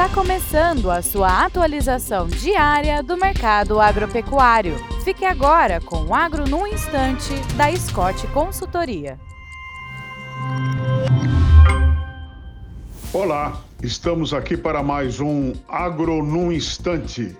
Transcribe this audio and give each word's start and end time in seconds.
Está 0.00 0.14
começando 0.14 0.90
a 0.90 1.02
sua 1.02 1.44
atualização 1.44 2.26
diária 2.26 3.02
do 3.02 3.18
mercado 3.18 3.78
agropecuário. 3.78 4.76
Fique 5.04 5.26
agora 5.26 5.78
com 5.78 6.06
o 6.06 6.14
Agro 6.14 6.48
no 6.48 6.66
Instante, 6.66 7.34
da 7.54 7.70
Scott 7.76 8.26
Consultoria. 8.28 9.20
Olá, 13.12 13.60
estamos 13.82 14.32
aqui 14.32 14.56
para 14.56 14.82
mais 14.82 15.20
um 15.20 15.52
Agro 15.68 16.24
no 16.24 16.50
Instante. 16.50 17.36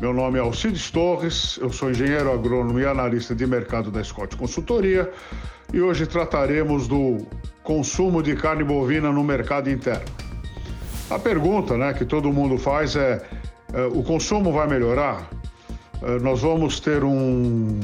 Meu 0.00 0.14
nome 0.14 0.38
é 0.38 0.42
Alcides 0.42 0.92
Torres, 0.92 1.58
eu 1.60 1.72
sou 1.72 1.90
engenheiro 1.90 2.32
agrônomo 2.32 2.78
e 2.78 2.86
analista 2.86 3.34
de 3.34 3.44
mercado 3.48 3.90
da 3.90 4.04
Scott 4.04 4.36
Consultoria 4.36 5.12
e 5.72 5.80
hoje 5.80 6.06
trataremos 6.06 6.86
do 6.86 7.26
consumo 7.64 8.22
de 8.22 8.36
carne 8.36 8.62
bovina 8.62 9.10
no 9.10 9.24
mercado 9.24 9.68
interno. 9.68 10.19
A 11.10 11.18
pergunta 11.18 11.76
né, 11.76 11.92
que 11.92 12.04
todo 12.04 12.32
mundo 12.32 12.56
faz 12.56 12.94
é: 12.94 13.20
é 13.72 13.82
o 13.86 14.02
consumo 14.02 14.52
vai 14.52 14.68
melhorar? 14.68 15.28
É, 16.02 16.18
nós 16.20 16.40
vamos 16.40 16.78
ter 16.78 17.02
um, 17.02 17.80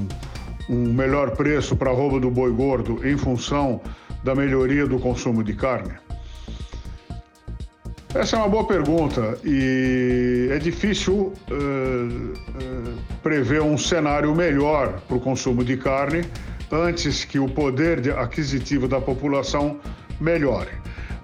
um 0.71 0.93
melhor 0.93 1.33
preço 1.33 1.75
para 1.77 1.91
a 1.91 1.95
roupa 1.95 2.21
do 2.21 2.30
boi 2.30 2.52
gordo 2.52 3.07
em 3.07 3.16
função 3.16 3.80
da 4.23 4.35
melhoria 4.35 4.87
do 4.87 4.99
consumo 4.99 5.43
de 5.43 5.55
carne? 5.55 5.95
Essa 8.15 8.37
é 8.37 8.39
uma 8.39 8.49
boa 8.49 8.65
pergunta 8.65 9.37
e 9.45 10.49
é 10.51 10.59
difícil 10.59 11.15
uh, 11.15 11.35
uh, 11.52 12.95
prever 13.23 13.61
um 13.61 13.77
cenário 13.77 14.35
melhor 14.35 15.01
para 15.07 15.16
o 15.16 15.21
consumo 15.21 15.63
de 15.63 15.77
carne 15.77 16.23
antes 16.73 17.27
que 17.27 17.38
o 17.38 17.47
poder 17.47 18.16
aquisitivo 18.19 18.88
da 18.88 19.01
população 19.01 19.79
melhore. 20.19 20.71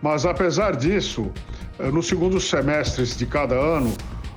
Mas 0.02 0.26
apesar 0.26 0.76
disso, 0.76 1.32
uh, 1.78 1.90
nos 1.92 2.06
segundos 2.06 2.48
semestres 2.48 3.16
de 3.16 3.26
cada 3.26 3.54
ano, 3.54 3.92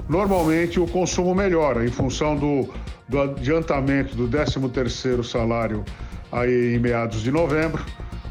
normalmente 0.07 0.79
o 0.79 0.87
consumo 0.87 1.33
melhora 1.33 1.85
em 1.85 1.89
função 1.89 2.35
do, 2.35 2.69
do 3.07 3.21
adiantamento 3.21 4.15
do 4.15 4.27
13º 4.27 5.23
salário 5.23 5.83
aí 6.31 6.75
em 6.75 6.79
meados 6.79 7.21
de 7.21 7.31
novembro, 7.31 7.83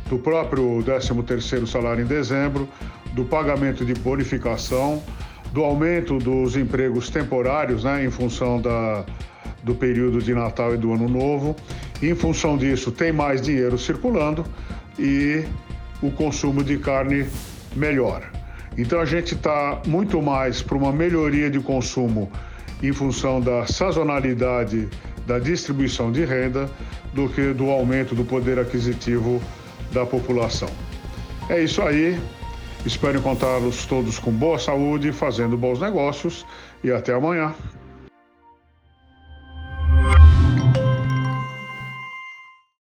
do 0.09 0.19
próprio 0.19 0.83
13º 0.85 1.67
salário 1.67 2.05
em 2.05 2.07
dezembro, 2.07 2.69
do 3.13 3.25
pagamento 3.25 3.85
de 3.85 3.95
bonificação, 3.95 5.03
do 5.53 5.63
aumento 5.63 6.19
dos 6.19 6.57
empregos 6.57 7.09
temporários, 7.09 7.85
né, 7.85 8.05
em 8.05 8.11
função 8.11 8.61
da, 8.61 9.05
do 9.63 9.75
período 9.75 10.21
de 10.21 10.35
Natal 10.35 10.75
e 10.75 10.77
do 10.77 10.93
Ano 10.93 11.09
Novo. 11.09 11.57
Em 12.03 12.15
função 12.15 12.57
disso, 12.57 12.91
tem 12.91 13.13
mais 13.13 13.41
dinheiro 13.41 13.79
circulando 13.79 14.45
e 14.99 15.45
o 16.03 16.11
consumo 16.11 16.63
de 16.63 16.77
carne 16.79 17.27
melhora. 17.75 18.34
Então, 18.77 19.01
a 19.01 19.05
gente 19.05 19.35
está 19.35 19.81
muito 19.87 20.21
mais 20.21 20.63
para 20.63 20.77
uma 20.77 20.93
melhoria 20.93 21.51
de 21.51 21.61
consumo 21.61 22.31
em 22.83 22.93
função 22.93 23.41
da 23.41 23.67
sazonalidade 23.67 24.89
da 25.27 25.39
distribuição 25.39 26.13
de 26.13 26.25
renda 26.25 26.69
do 27.13 27.29
que 27.29 27.53
do 27.53 27.71
aumento 27.71 28.15
do 28.15 28.25
poder 28.25 28.59
aquisitivo 28.59 29.41
da 29.93 30.05
população. 30.05 30.69
É 31.49 31.63
isso 31.63 31.81
aí. 31.83 32.19
Espero 32.85 33.19
encontrá-los 33.19 33.87
todos 33.87 34.19
com 34.19 34.31
boa 34.31 34.59
saúde, 34.59 35.13
fazendo 35.13 35.57
bons 35.57 35.81
negócios 35.81 36.45
e 36.83 36.91
até 36.91 37.15
amanhã. 37.15 37.55